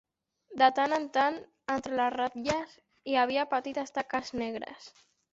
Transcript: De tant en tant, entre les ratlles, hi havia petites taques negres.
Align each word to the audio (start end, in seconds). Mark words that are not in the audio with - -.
De 0.59 0.67
tant 0.77 0.93
en 0.95 1.03
tant, 1.17 1.35
entre 1.73 1.99
les 1.99 2.09
ratlles, 2.15 2.73
hi 3.11 3.17
havia 3.25 3.43
petites 3.51 3.93
taques 3.99 4.33
negres. 4.41 4.89